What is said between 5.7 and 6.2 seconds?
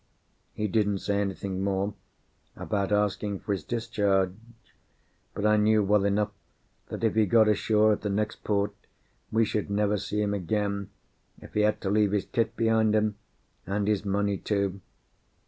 well